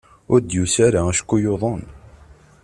Ur 0.31 0.39
d-yusi 0.41 0.79
ara 0.87 1.01
acku 1.11 1.35
yuḍen. 1.43 1.81